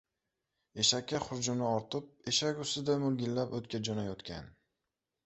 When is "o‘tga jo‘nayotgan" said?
3.59-4.49